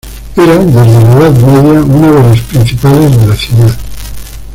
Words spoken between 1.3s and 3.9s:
Media, una de las principales de la ciudad.